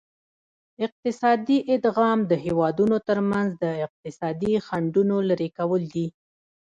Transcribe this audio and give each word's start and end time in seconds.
اقتصادي 0.85 1.57
ادغام 1.75 2.19
د 2.31 2.31
هیوادونو 2.45 2.97
ترمنځ 3.07 3.49
د 3.63 3.65
اقتصادي 3.85 4.53
خنډونو 4.65 5.17
لرې 5.29 5.49
کول 5.57 5.81
دي 5.95 6.07